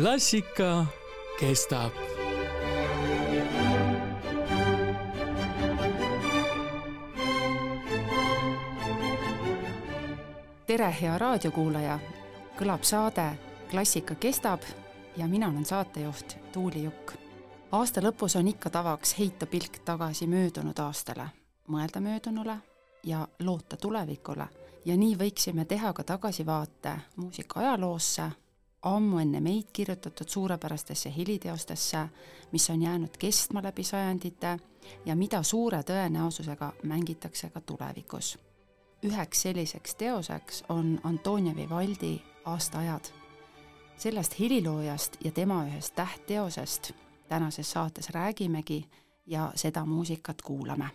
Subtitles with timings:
[0.00, 0.86] klassika
[1.40, 1.92] kestab.
[10.66, 11.98] tere, hea raadiokuulaja,
[12.60, 13.26] kõlab saade
[13.70, 14.62] Klassika kestab
[15.16, 17.12] ja mina olen saatejuht Tuuli Jukk.
[17.72, 21.26] aasta lõpus on ikka tavaks heita pilk tagasi möödunud aastale,
[21.68, 22.56] mõelda möödunule
[23.02, 24.46] ja loota tulevikule
[24.84, 28.30] ja nii võiksime teha ka tagasivaate muusika ajaloosse,
[28.82, 32.08] ammu enne meid kirjutatud suurepärastesse heliteostesse,
[32.52, 34.58] mis on jäänud kestma läbi sajandite
[35.06, 38.38] ja mida suure tõenäosusega mängitakse ka tulevikus.
[39.04, 43.04] üheks selliseks teoseks on Antonio Vivaldi Aastaajad.
[43.96, 46.92] sellest heliloojast ja tema ühest tähtteosest
[47.28, 48.84] tänases saates räägimegi
[49.26, 50.90] ja seda muusikat kuulame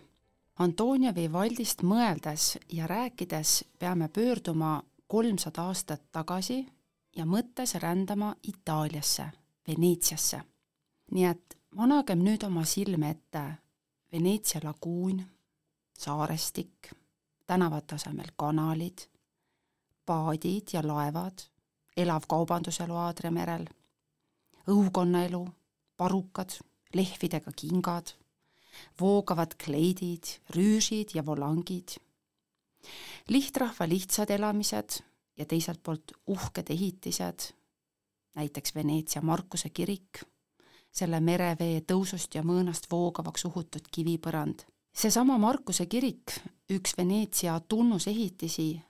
[0.54, 6.60] Antonia Vivaldist mõeldes ja rääkides peame pöörduma kolmsada aastat tagasi
[7.16, 9.26] ja mõttes rändama Itaaliasse,
[9.68, 10.40] Veneetsiasse.
[11.10, 13.42] nii et managem nüüd oma silme ette
[14.12, 15.22] Veneetsia laguun,
[15.98, 16.90] saarestik,
[17.46, 19.06] tänavate asemel kanalid,
[20.06, 21.42] paadid ja laevad,
[21.96, 23.66] elav kaubanduselu Aadria merel,
[24.68, 25.46] õukonnaelu,
[25.96, 26.58] parukad,
[26.94, 28.14] lehvidega kingad
[29.00, 31.98] voogavad kleidid, rüüžid ja volangid.
[33.28, 35.00] lihtrahva lihtsad elamised
[35.36, 37.50] ja teiselt poolt uhked ehitised,
[38.34, 40.22] näiteks Veneetsia Markuse kirik,
[40.92, 44.66] selle merevee tõusust ja mõõnast voogavaks uhutud kivipõrand.
[44.92, 46.38] seesama Markuse kirik,
[46.70, 48.80] üks Veneetsia tunnusehitisi,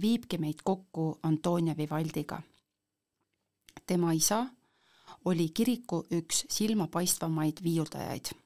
[0.00, 2.42] viibki meid kokku Antonia Vivaldiga.
[3.86, 4.46] tema isa
[5.24, 8.42] oli kiriku üks silmapaistvamaid viiuldajaid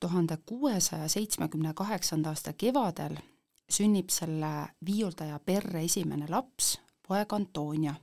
[0.00, 3.16] tuhande kuuesaja seitsmekümne kaheksanda aasta kevadel
[3.70, 6.78] sünnib selle viiuldaja perre esimene laps,
[7.08, 7.94] poeg Antonia.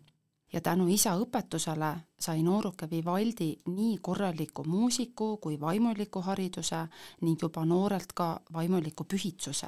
[0.53, 6.87] ja tänu isa õpetusele sai nooruke Vivaldi nii korraliku muusiku kui vaimuliku hariduse
[7.21, 9.67] ning juba noorelt ka vaimuliku pühitsuse.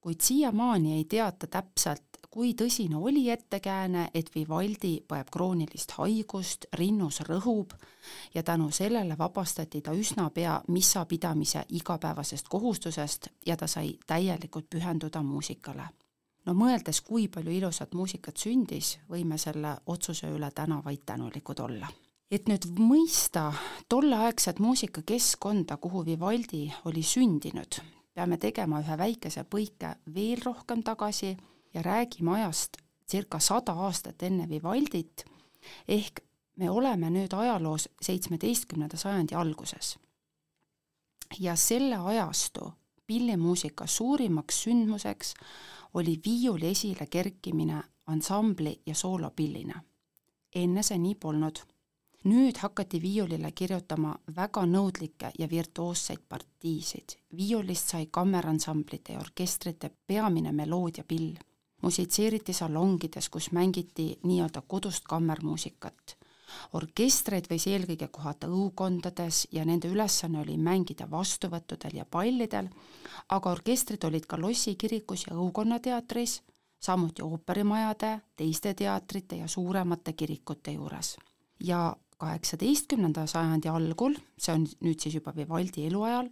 [0.00, 7.20] Kuid siiamaani ei teata täpselt, kui tõsine oli ettekääne, et Vivaldi põeb kroonilist haigust, rinnus
[7.26, 7.74] rõhub
[8.34, 15.22] ja tänu sellele vabastati ta üsna pea missapidamise igapäevasest kohustusest ja ta sai täielikult pühenduda
[15.22, 15.88] muusikale.
[16.46, 21.90] no mõeldes, kui palju ilusat muusikat sündis, võime selle otsuse üle täna vaid tänulikud olla
[22.30, 23.52] et nüüd mõista
[23.88, 27.80] tolleaegset muusikakeskkonda, kuhu Vivaldi oli sündinud,
[28.14, 31.36] peame tegema ühe väikese põike veel rohkem tagasi
[31.74, 32.76] ja räägime ajast
[33.10, 35.24] circa sada aastat enne Vivaldit,
[35.88, 36.20] ehk
[36.56, 39.98] me oleme nüüd ajaloos seitsmeteistkümnenda sajandi alguses.
[41.38, 42.72] ja selle ajastu
[43.06, 45.34] pillimuusika suurimaks sündmuseks
[45.94, 49.82] oli viiuli esile kerkimine ansambli ja soolopillina.
[50.54, 51.58] enne see nii polnud.
[52.24, 57.16] Nüüd hakati viiulile kirjutama väga nõudlikke ja virtuoosseid partiisid.
[57.36, 61.36] viiulist sai kammeransamblite ja orkestrite peamine meloodiapill
[61.82, 66.16] musitseeriti salongides, kus mängiti nii-öelda kodust kammermuusikat.
[66.72, 72.68] orkestreid võis eelkõige kohata õukondades ja nende ülesanne oli mängida vastuvõttudel ja pallidel,
[73.28, 76.42] aga orkestrid olid ka Lossi kirikus ja õukonnateatris,
[76.80, 81.16] samuti ooperimajade, teiste teatrite ja suuremate kirikute juures.
[81.60, 86.28] ja kaheksateistkümnenda sajandi algul, see on nüüd siis juba Vivaldi eluajal,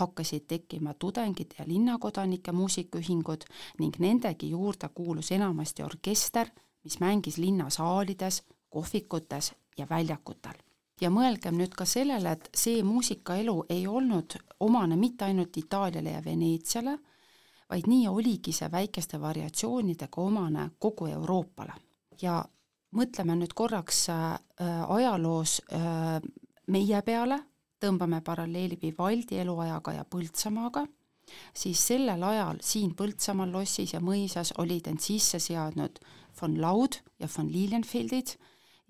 [0.00, 3.46] hakkasid tekkima tudengid ja linnakodanike muusikaühingud
[3.80, 6.50] ning nendegi juurde kuulus enamasti orkester,
[6.84, 10.58] mis mängis linnasaalides, kohvikutes ja väljakutel.
[11.00, 16.24] ja mõelgem nüüd ka sellele, et see muusikaelu ei olnud omane mitte ainult Itaaliale ja
[16.24, 16.98] Veneetsiale,
[17.70, 21.72] vaid nii oligi see väikeste variatsioonidega omane kogu Euroopale.
[22.22, 22.44] ja
[22.96, 24.38] mõtleme nüüd korraks äh,
[24.88, 26.18] ajaloos äh,
[26.70, 27.40] meie peale,
[27.80, 30.84] tõmbame paralleeli Vivaldi eluajaga ja Põltsamaaga,
[31.54, 36.00] siis sellel ajal siin Põltsamaal lossis ja mõisas olid end sisse seadnud
[36.40, 38.36] von Laud ja von Lilienfeldid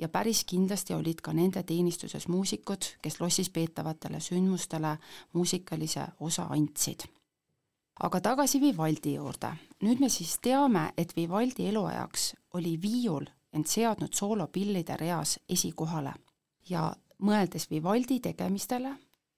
[0.00, 4.96] ja päris kindlasti olid ka nende teenistuses muusikud, kes lossis peetavatele sündmustele
[5.32, 7.04] muusikalise osa andsid.
[8.00, 9.52] aga tagasi Vivaldi juurde.
[9.82, 16.12] nüüd me siis teame, et Vivaldi eluajaks oli viiul end seadnud soolopillide reas esikohale
[16.70, 16.92] ja
[17.22, 18.94] mõeldes Vivaldi tegemistele,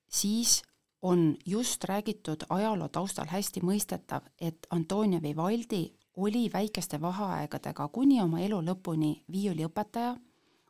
[0.08, 0.62] siis
[1.02, 8.40] on just räägitud ajaloo taustal hästi mõistetav, et Antonio Vivaldi oli väikeste vaheaegadega kuni oma
[8.40, 10.16] elu lõpuni viiuliõpetaja,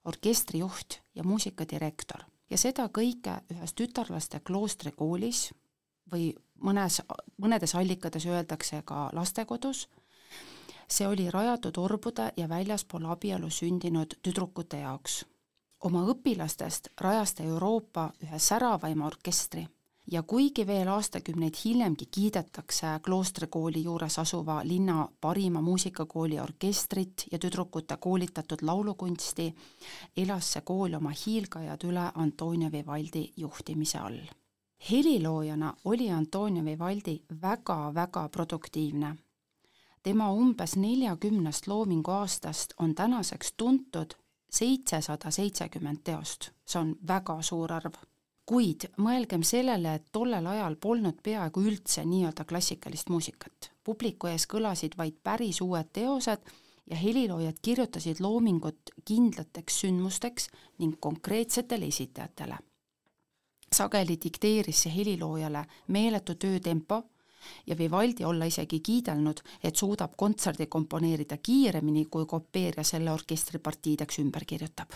[0.04, 2.22] orkestrijuht ja muusikadirektor.
[2.50, 5.52] ja seda kõike ühes tütarlaste kloostrikoolis
[6.12, 7.00] või mõnes,
[7.38, 9.88] mõnedes allikates öeldakse ka lastekodus
[10.92, 15.24] see oli rajatud orbude ja väljaspool abielu sündinud tüdrukute jaoks.
[15.80, 19.66] oma õpilastest rajas ta Euroopa ühe säravaima orkestri
[20.10, 27.96] ja kuigi veel aastakümneid hiljemgi kiidetakse kloostrikooli juures asuva linna parima muusikakooli orkestrit ja tüdrukute
[27.96, 29.54] koolitatud laulukunsti,
[30.16, 34.22] elas see kool oma hiilgajad üle Antonio Vivaldi juhtimise all.
[34.90, 39.16] heliloojana oli Antonio Vivaldi väga-väga produktiivne.
[40.02, 44.14] Tema umbes neljakümnest loominguaastast on tänaseks tuntud
[44.50, 47.94] seitsesada seitsekümmend teost, see on väga suur arv
[48.46, 53.70] kuid mõelgem sellele, et tollel ajal polnud peaaegu üldse nii-öelda klassikalist muusikat.
[53.84, 56.43] publiku ees kõlasid vaid päris uued teosed
[56.90, 62.58] ja heliloojad kirjutasid loomingut kindlateks sündmusteks ning konkreetsetele esitajatele.
[63.72, 67.02] sageli dikteeris see heliloojale meeletu töötempo
[67.66, 74.18] ja Vivaldi olla isegi kiidelnud, et suudab kontserdi komponeerida kiiremini, kui kopeerija selle orkestri partiideks
[74.18, 74.92] ümber kirjutab.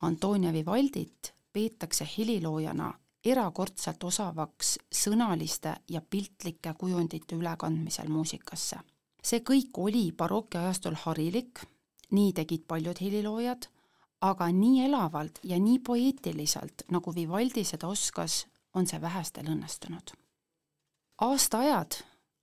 [0.00, 2.92] Antonia Vivaldit peetakse heliloojana
[3.24, 8.78] erakordselt osavaks sõnaliste ja piltlike kujundite ülekandmisel muusikasse.
[9.22, 11.60] see kõik oli barokiajastul harilik,
[12.10, 13.66] nii tegid paljud heliloojad,
[14.20, 20.12] aga nii elavalt ja nii poeetiliselt, nagu Vivaldi seda oskas, on see vähestel õnnestunud.
[21.20, 21.92] Aastaajad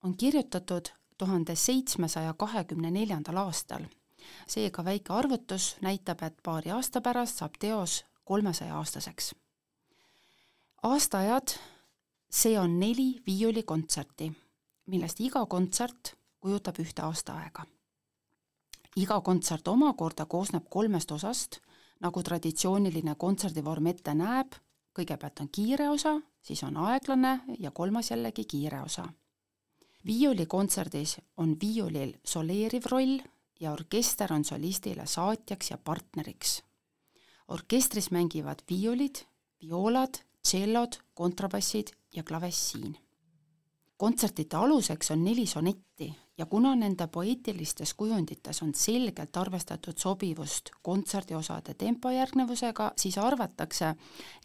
[0.04, 0.86] on kirjutatud
[1.18, 3.86] tuhande seitsmesaja kahekümne neljandal aastal.
[4.48, 9.36] seega väike arvutus näitab, et paari aasta pärast saab teos kolmesaja aastaseks.
[10.84, 11.48] aastaajad,
[12.30, 14.32] see on neli viiulikontserti,
[14.86, 17.66] millest iga kontsert kujutab ühte aastaaega.
[18.96, 21.58] iga kontsert omakorda koosneb kolmest osast,
[22.00, 24.54] nagu traditsiooniline kontserdivorm ette näeb,
[24.94, 29.08] kõigepealt on kiire osa, siis on aeglane ja kolmas jällegi kiire osa.
[30.06, 33.20] viiulikontserdis on viiulil soleeriv roll
[33.60, 36.62] ja orkester on solistile saatjaks ja partneriks
[37.48, 39.24] orkestris mängivad viiulid,
[39.62, 42.98] vioolad, tšellod, kontrabassid ja klavessiin.
[43.98, 51.74] kontsertide aluseks on neli sonetti ja kuna nende poeetilistes kujundites on selgelt arvestatud sobivust kontserdiosade
[51.74, 53.96] tempojärgnevusega, siis arvatakse,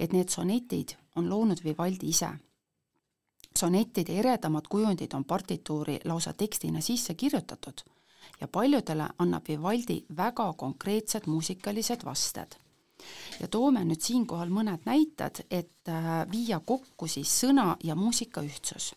[0.00, 2.30] et need sonetid on loonud Vivaldi ise.
[3.58, 7.82] sonettide eredamad kujundid on partituuri lausa tekstina sisse kirjutatud
[8.40, 12.56] ja paljudele annab Vivaldi väga konkreetsed muusikalised vasted
[13.40, 18.94] ja toome nüüd siinkohal mõned näited, et äh, viia kokku siis sõna ja muusika ühtsus.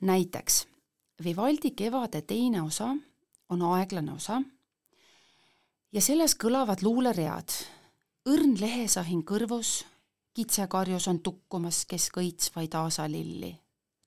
[0.00, 0.66] näiteks
[1.24, 2.96] Vivaldi Kevade teine osa
[3.48, 4.42] on aeglane osa
[5.92, 7.52] ja selles kõlavad luuleread.
[8.28, 9.84] õrn lehesahin kõrvus,
[10.34, 13.56] kitsekarjus on tukkumas kesk õitsvaid aasalilli.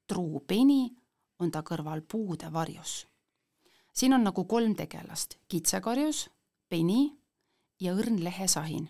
[0.07, 0.95] truu peni
[1.39, 3.07] on ta kõrval puude varjus.
[3.93, 6.29] siin on nagu kolm tegelast, kitsekarjus,
[6.69, 7.17] peni
[7.79, 8.89] ja õrn lehesahin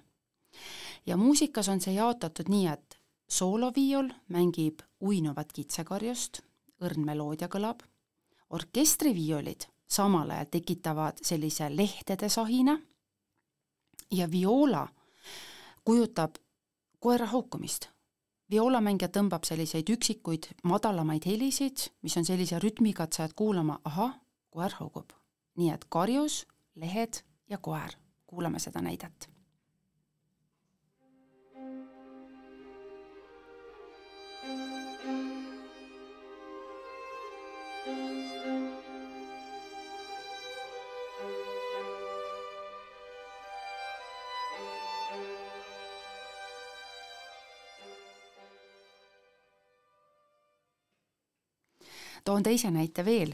[1.06, 3.00] ja muusikas on see jaotatud nii, et
[3.30, 6.42] sooloviiul mängib uinuvat kitsekarjust,
[6.82, 7.82] õrn meloodia kõlab,
[8.50, 12.80] orkestriviiulid samal ajal tekitavad sellise lehtede sahina
[14.12, 14.88] ja vioola
[15.86, 16.36] kujutab
[17.00, 17.88] koera haukumist.
[18.50, 24.20] viooolamängija tõmbab selliseid üksikuid madalamaid helisid, mis on sellise rütmiga, et sa jääd kuulama, ahah,
[24.50, 25.14] koer haugub.
[25.58, 26.46] nii et karjus,
[26.76, 27.94] lehed ja koer,
[28.26, 29.30] kuulame seda näidet
[52.30, 53.34] toon teise näite veel.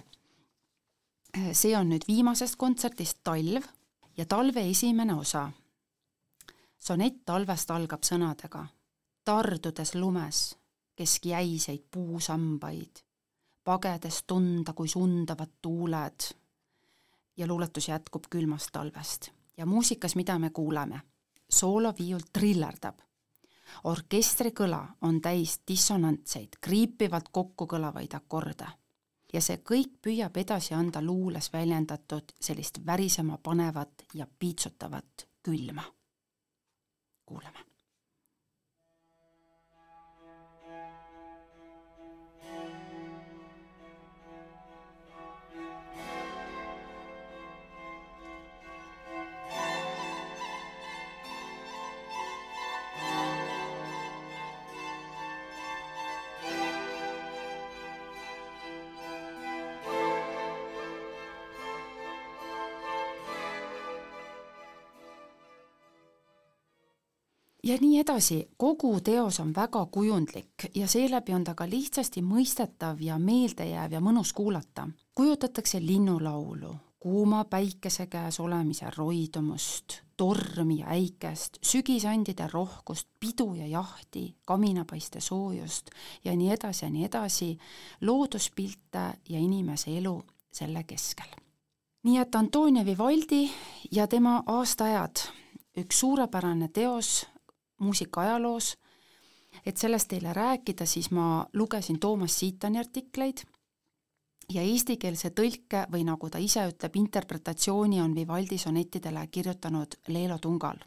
[1.52, 3.66] see on nüüd viimasest kontserdist Talv
[4.18, 5.52] ja talve esimene osa.
[6.80, 8.62] sonett talvest algab sõnadega
[9.25, 10.56] tardudes lumes,
[10.96, 13.02] kesk jäiseid puusambaid,
[13.64, 16.30] pagedes tunda, kui sundavad tuuled
[17.38, 19.30] ja luuletus jätkub külmast talvest.
[19.58, 21.02] ja muusikas, mida me kuuleme?
[21.50, 23.06] sooloviiul trillerdab
[23.84, 28.68] orkestri kõla on täis dissonantseid, kriipivalt kokku kõlavaid akorde.
[29.36, 35.84] Ja see kõik püüab edasi anda luules väljendatud sellist värisema panevat ja piitsutavat külma.
[37.25, 37.75] kuulame
[67.66, 73.02] ja nii edasi, kogu teos on väga kujundlik ja seeläbi on ta ka lihtsasti mõistetav
[73.02, 74.88] ja meeldejääv ja mõnus kuulata.
[75.16, 84.36] kujutatakse linnulaulu, kuuma päikese käes olemise roidumust, tormi ja äikest, sügisandide rohkust, pidu ja jahti,
[84.46, 85.90] kaminapaiste soojust
[86.24, 87.58] ja nii edasi ja nii edasi,
[88.02, 91.30] looduspilte ja inimese elu selle keskel.
[92.04, 93.50] nii et Antonio Vivaldi
[93.92, 95.16] ja tema aastaajad,
[95.78, 97.26] üks suurepärane teos
[97.79, 98.75] muusikaajaloos,
[99.65, 103.46] et sellest teile rääkida, siis ma lugesin Toomas Siitani artikleid
[104.53, 110.77] ja eestikeelse tõlke või nagu ta ise ütleb, interpretatsiooni on Vivaldi sonettidele kirjutanud Leelo Tungal.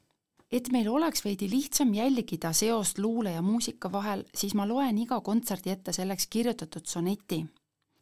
[0.53, 5.21] et meil oleks veidi lihtsam jälgida seost luule ja muusika vahel, siis ma loen iga
[5.21, 7.47] kontserdi ette selleks kirjutatud soneti.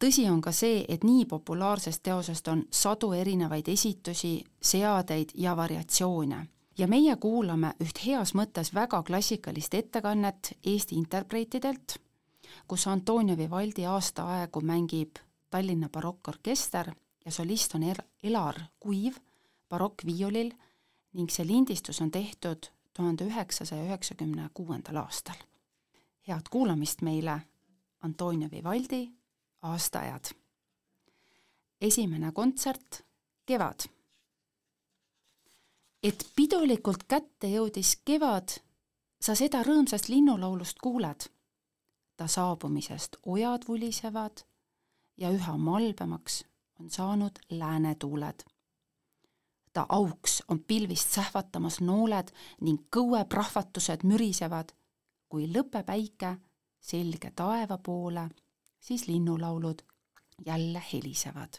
[0.04, 6.46] tõsi on ka see, et nii populaarsest teosest on sadu erinevaid esitusi, seadeid ja variatsioone
[6.78, 11.96] ja meie kuulame üht heas mõttes väga klassikalist ettekannet Eesti interpreetidelt,
[12.68, 15.18] kus Antonio Vivaldi aastaaegu mängib
[15.50, 16.92] Tallinna barokkorkester
[17.24, 19.16] ja solist on er-, Elar Kuiv
[19.70, 20.52] barokkviiulil
[21.16, 25.36] ning see lindistus on tehtud tuhande üheksasaja üheksakümne kuuendal aastal.
[26.28, 27.40] head kuulamist meile,
[28.02, 29.08] Antonio Vivaldi
[29.62, 30.24] aastaajad.
[31.80, 33.02] esimene kontsert,
[33.46, 33.95] Kevad
[36.06, 38.52] et pidulikult kätte jõudis kevad,
[39.18, 41.30] sa seda rõõmsast linnulaulust kuuled.
[42.16, 44.40] ta saabumisest ojad vulisevad
[45.16, 46.44] ja üha malbemaks
[46.80, 48.44] on saanud läänetuuled.
[49.72, 54.72] ta auks on pilvist sähvatamas nooled ning kõueprahvatused mürisevad,
[55.28, 56.36] kui lõpepäike
[56.80, 58.28] selge taeva poole,
[58.80, 59.82] siis linnulaulud
[60.46, 61.58] jälle helisevad.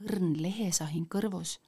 [0.00, 1.58] õrn lehesahin kõrvus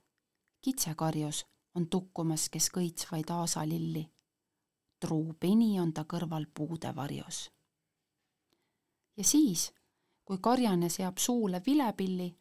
[0.63, 4.09] kitsekarjus on tukkumas kes kõitsvaid aasalilli.
[5.01, 7.51] truu peni on ta kõrval puude varjus.
[9.17, 9.73] ja siis,
[10.25, 12.37] kui karjane seab suule vilepilli,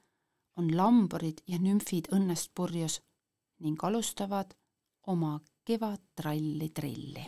[0.55, 3.01] on lamburid ja nümfid õnnest purjus
[3.59, 4.53] ning alustavad
[5.07, 7.25] oma kevadtralli trilli.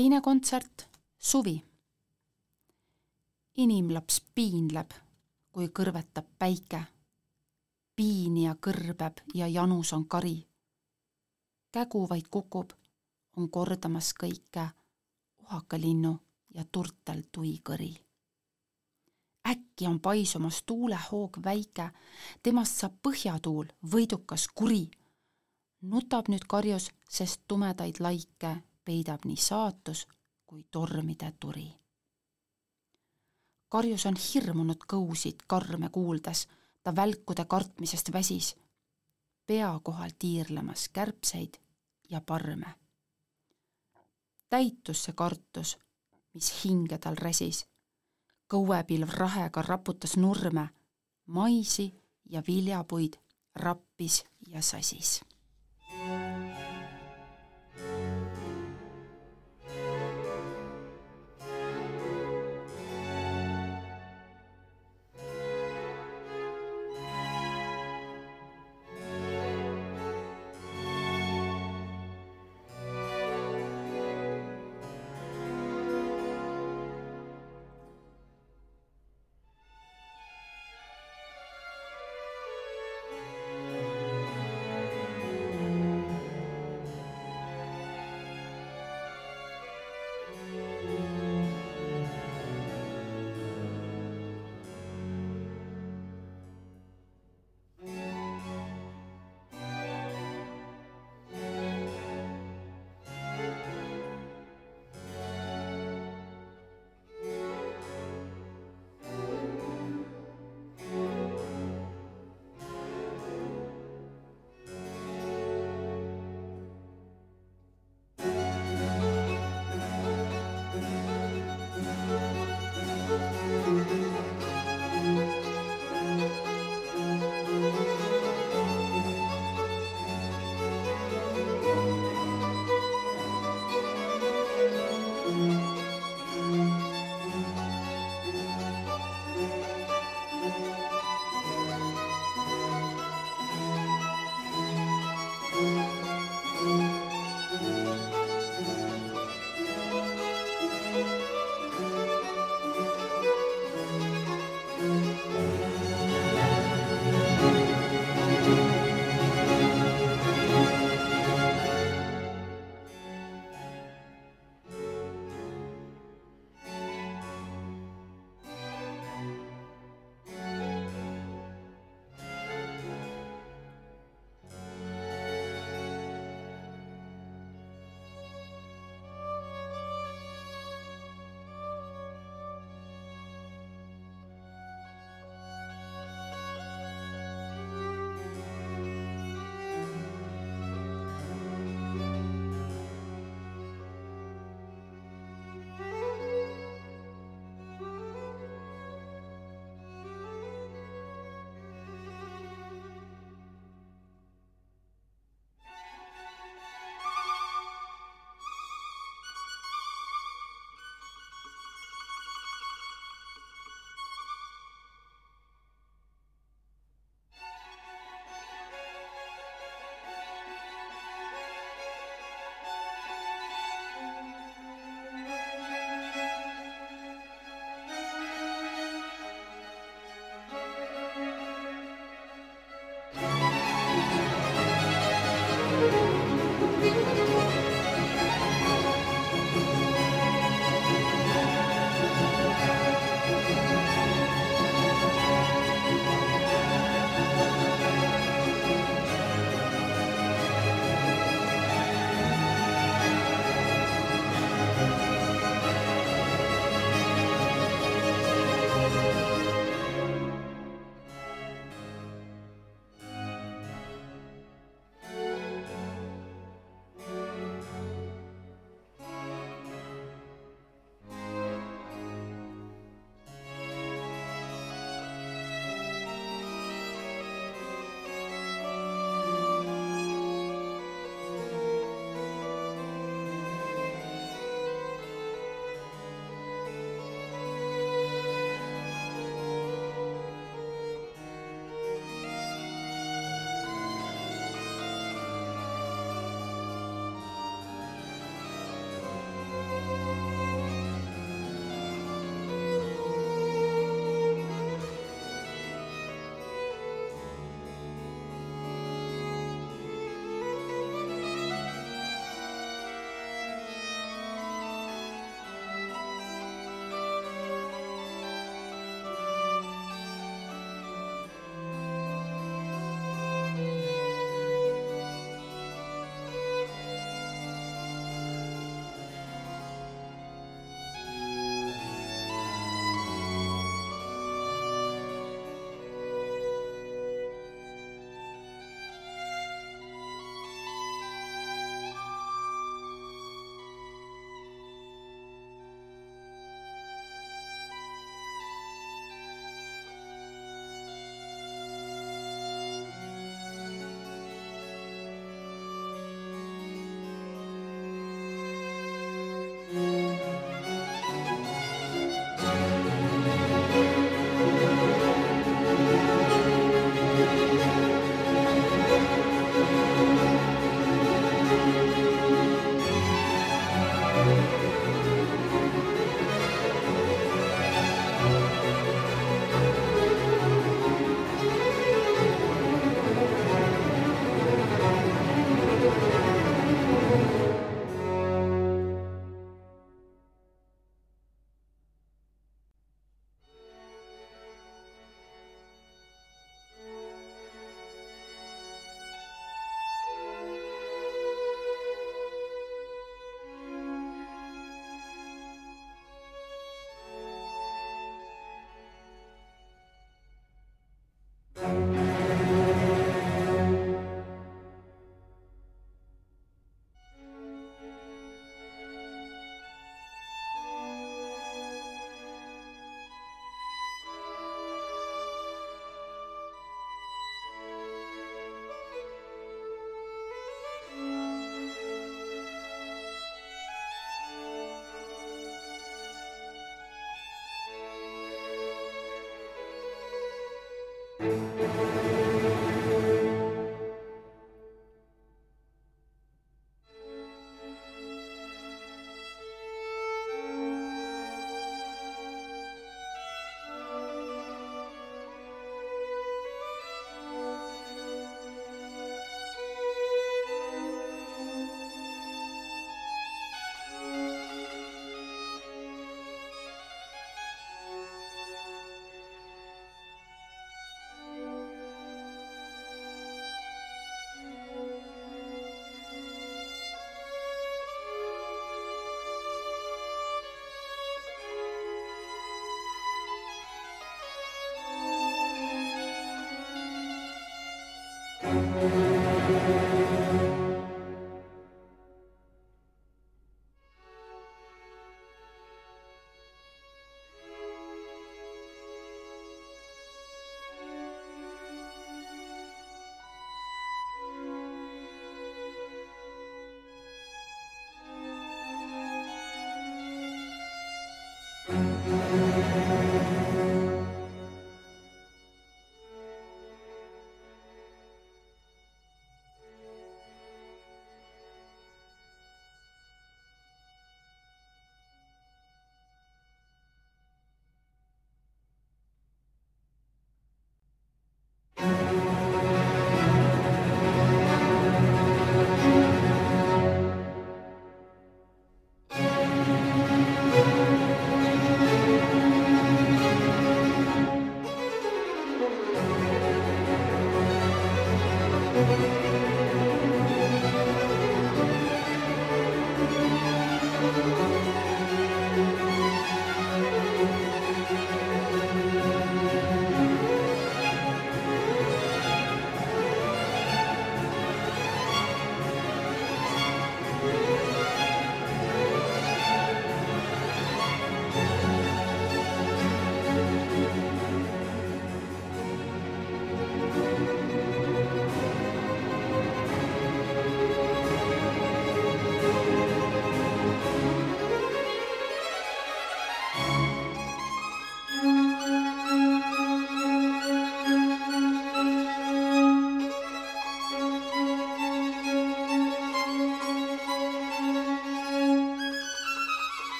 [0.00, 1.64] Teine kontsert, suvi.
[3.56, 4.94] inimlaps piinleb,
[5.52, 6.80] kui kõrvetab päike.
[7.96, 10.46] piinija kõrbeb ja janus on kari.
[11.72, 12.72] kägu vaid kukub,
[13.36, 14.64] on kordamas kõike
[15.42, 16.14] uhakalinnu
[16.54, 17.92] ja turtel tuikõri
[19.48, 21.90] äkki on paisumas tuulehoog väike,
[22.42, 24.90] temast saab põhjatuul, võidukas kuri.
[25.82, 28.56] nutab nüüd karjus, sest tumedaid laike
[28.90, 30.08] peidab nii saatus
[30.46, 31.68] kui tormide turi.
[33.68, 36.48] karjus on hirmunud kõusid karme kuuldes,
[36.82, 38.56] ta välkude kartmisest väsis,
[39.46, 41.60] pea kohal tiirlemas kärbseid
[42.10, 42.74] ja parme.
[44.48, 45.78] täitus see kartus,
[46.34, 47.64] mis hinge tal räsis
[48.50, 50.68] kõuepilv rahega raputas nurme,
[51.26, 51.92] maisi
[52.24, 53.20] ja viljapuid
[53.54, 55.20] rappis ja sasis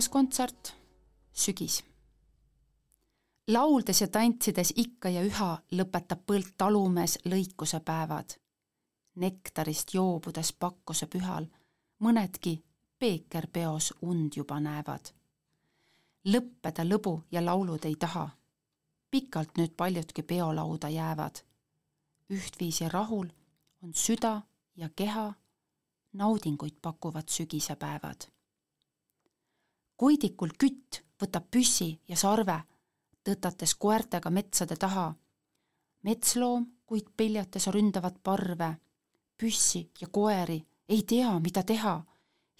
[0.00, 0.72] Kolmas kontsert,
[1.32, 1.84] sügis.
[3.48, 8.32] lauldes ja tantsides ikka ja üha lõpetab põld talumees lõikuse päevad.
[9.14, 11.46] nektarist joobudes pakkuse pühal
[12.00, 12.62] mõnedki
[12.98, 15.12] peekerpeos und juba näevad.
[16.24, 18.30] lõppeda lõbu ja laulud ei taha.
[19.10, 21.44] pikalt nüüd paljudki peolauda jäävad.
[22.30, 23.28] ühtviisi rahul
[23.82, 24.42] on süda
[24.76, 25.34] ja keha,
[26.12, 28.39] naudinguid pakuvad sügisepäevad.
[30.00, 32.56] Koidikul kütt võtab püssi ja sarve,
[33.24, 35.10] tõtates koertega metsade taha.
[36.02, 38.70] metsloom, kuid peljates ründavat parve,
[39.36, 40.56] püssi ja koeri,
[40.88, 42.00] ei tea, mida teha.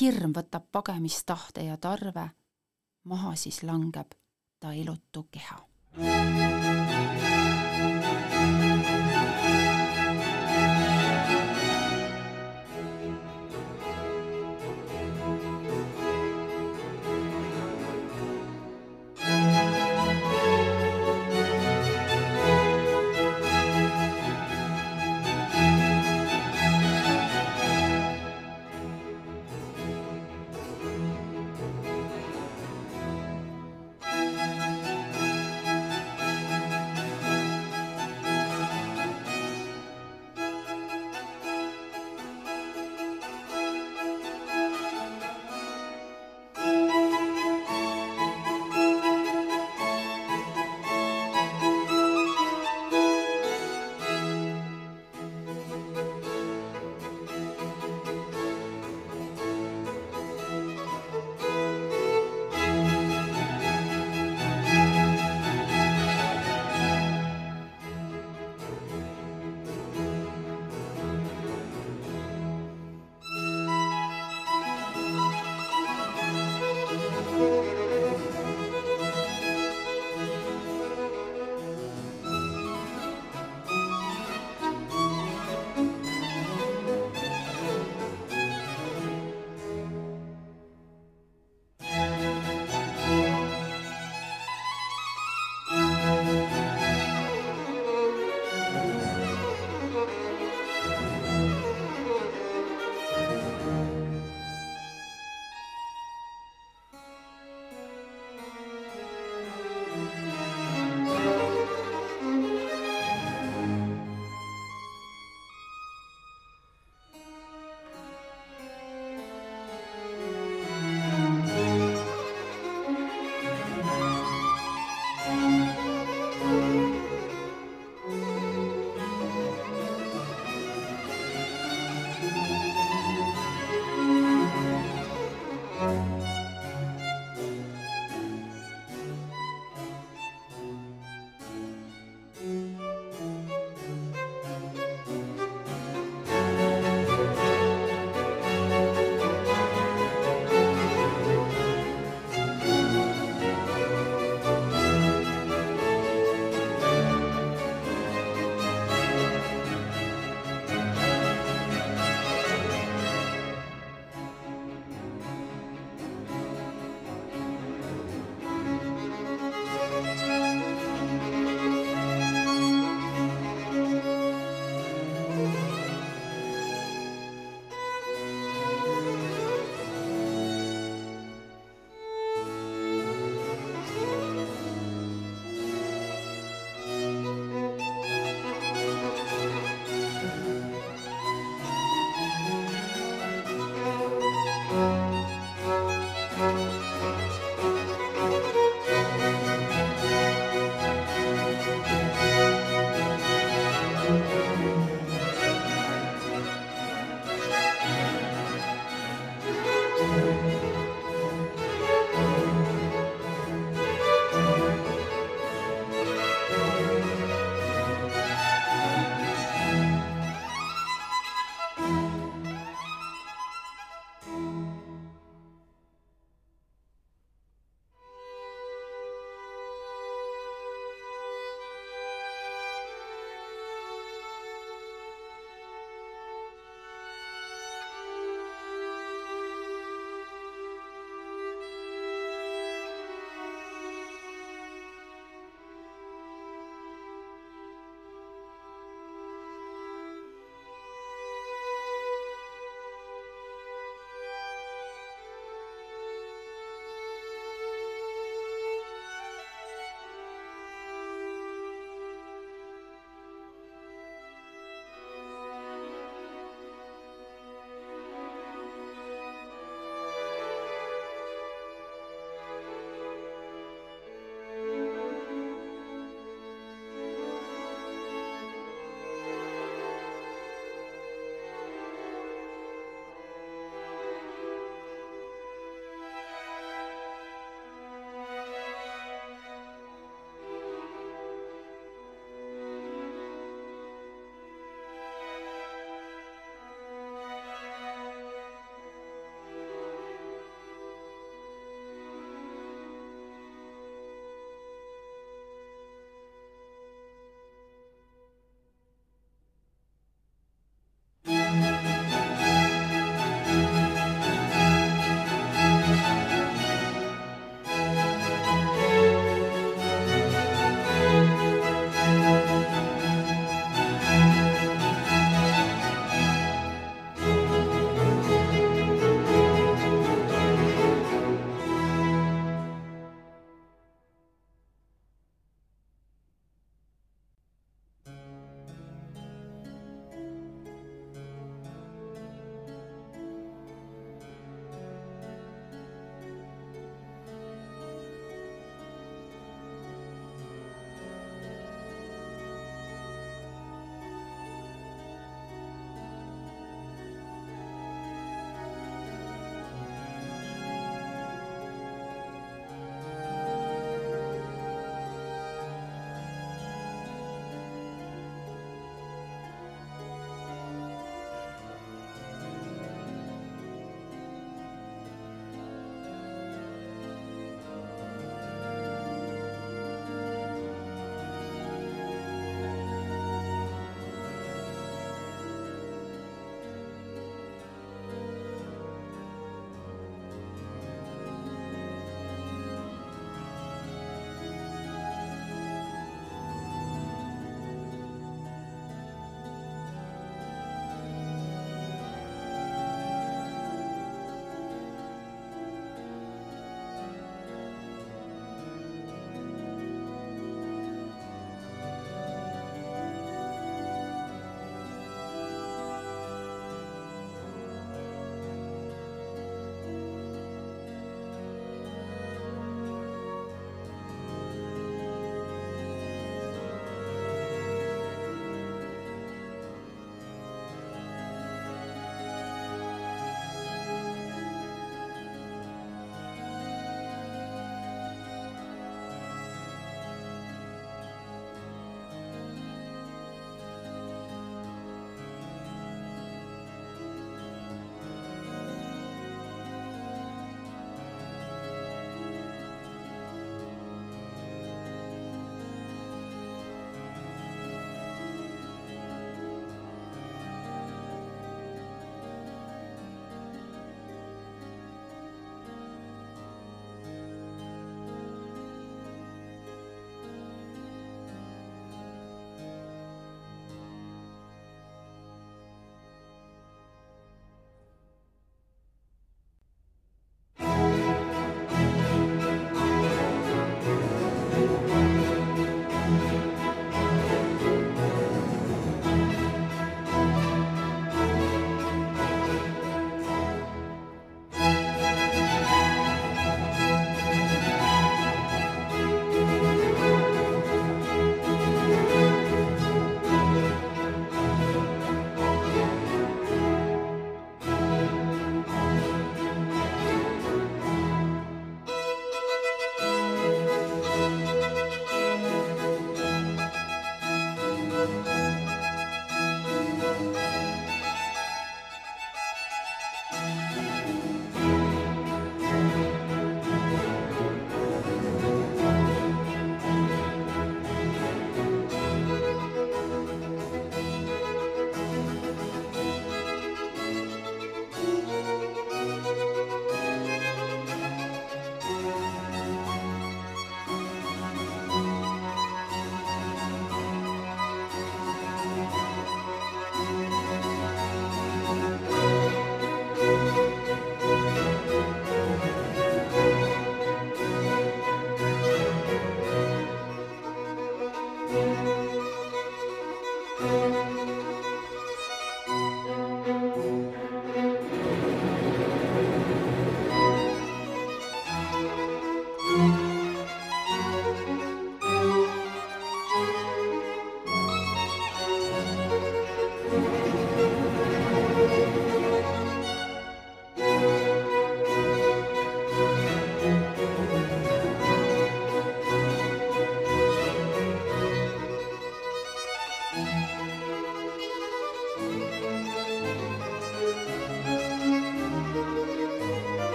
[0.00, 2.30] hirm võtab pagemistahte ja tarve.
[3.04, 4.14] maha siis langeb
[4.60, 6.71] ta elutu keha.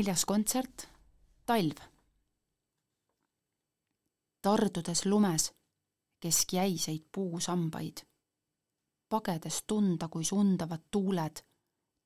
[0.00, 0.88] Neljas kontsert,
[1.46, 1.76] talv.
[4.42, 5.50] tardudes lumes,
[6.20, 8.00] kesk jäiseid puusambaid,
[9.08, 11.42] pagedes tunda, kui sundavad tuuled,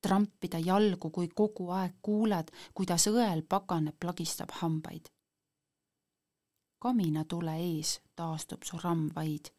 [0.03, 5.07] trampida jalgu, kui kogu aeg kuuled, kuidas õel paganeb, plagistab hambaid.
[6.79, 9.55] kaminatule ees taastub su ramm vaid.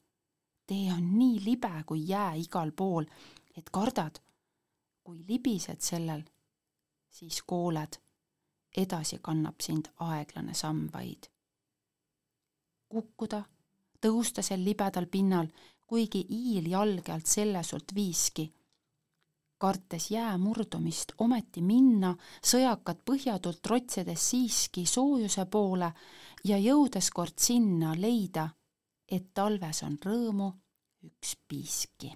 [0.67, 3.05] tee on nii libe kui jää igal pool,
[3.57, 4.19] et kardad,
[5.03, 6.23] kui libised sellel,
[7.09, 8.04] siis kooled
[8.77, 11.29] edasi kannab sind aeglane samm vaid.
[12.89, 13.41] kukkuda,
[14.01, 15.47] tõusta sel libedal pinnal,
[15.87, 18.53] kuigi iil jalge alt selle sult viiski.
[19.57, 25.91] kartes jää murdumist, ometi minna, sõjakat põhjatult trotsides siiski soojuse poole
[26.43, 28.49] ja jõudes kord sinna leida,
[29.07, 30.51] et talves on rõõmu
[31.05, 32.13] üks piiski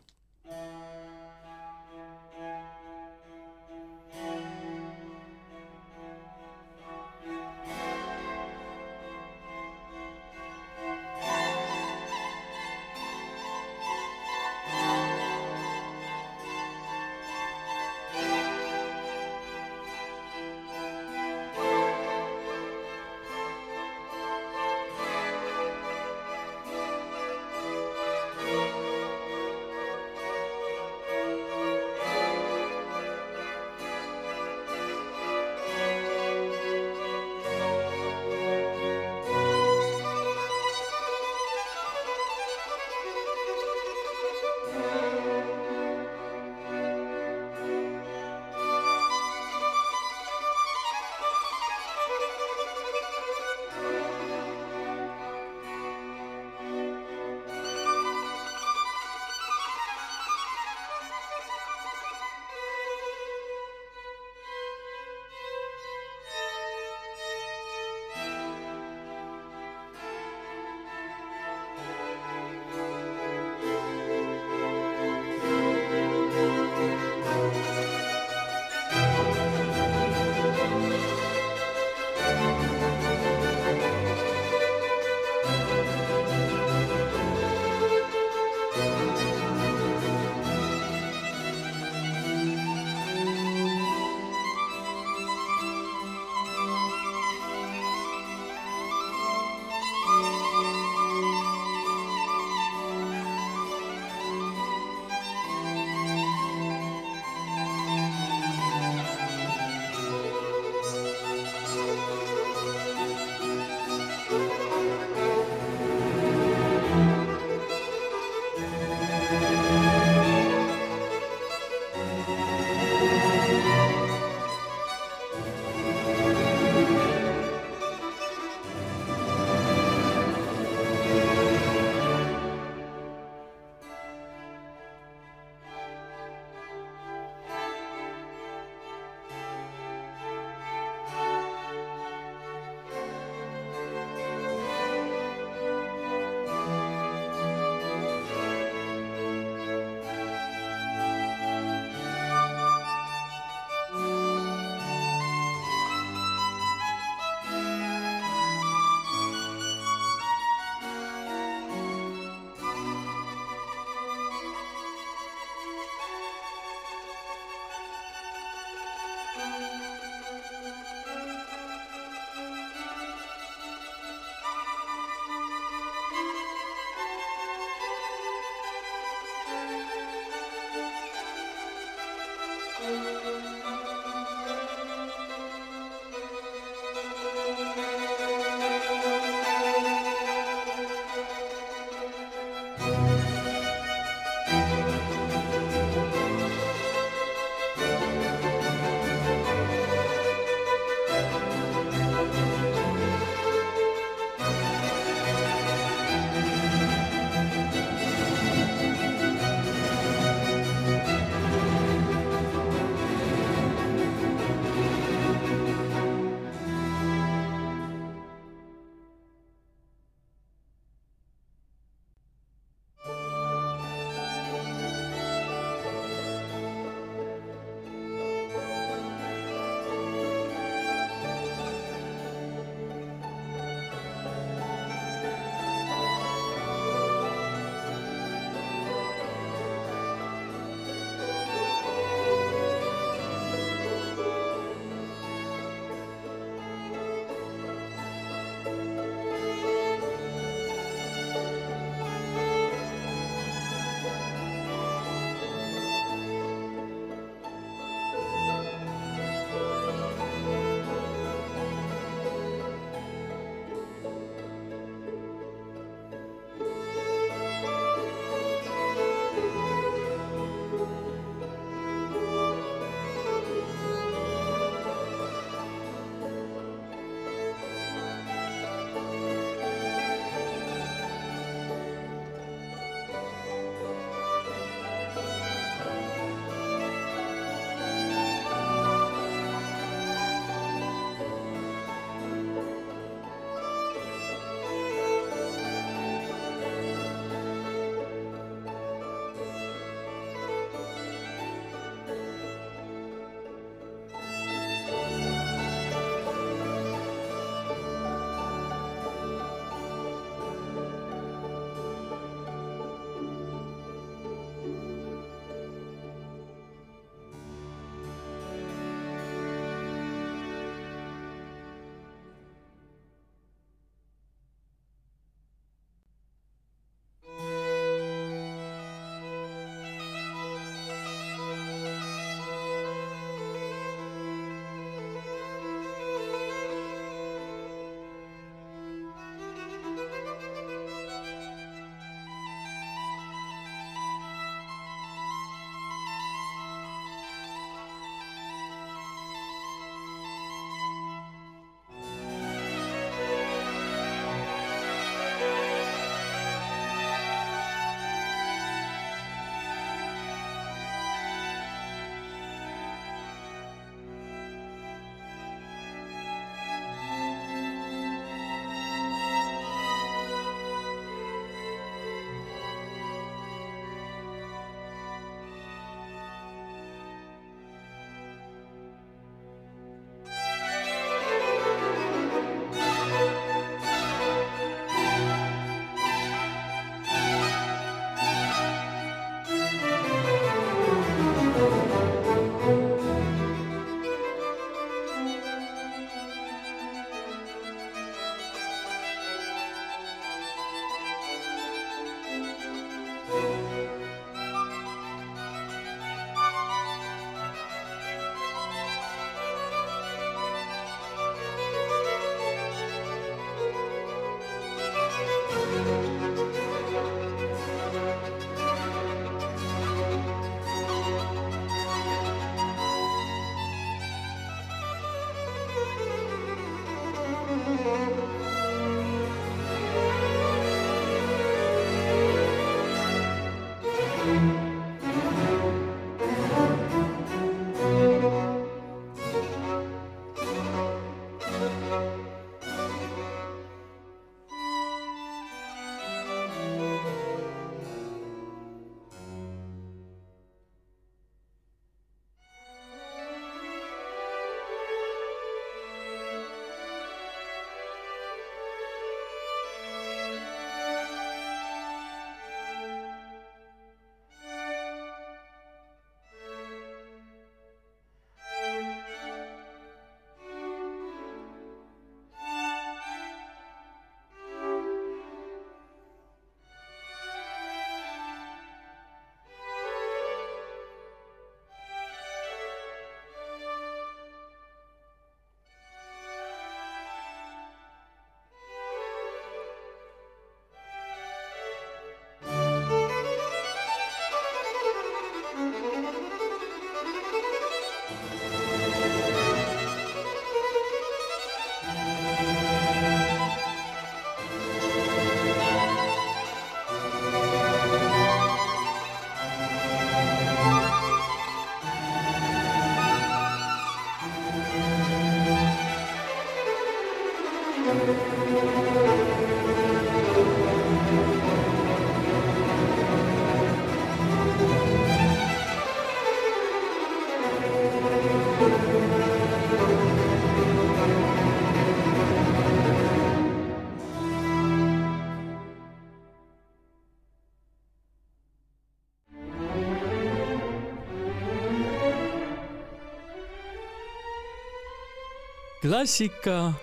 [545.89, 546.73] klassika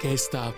[0.00, 0.56] kestab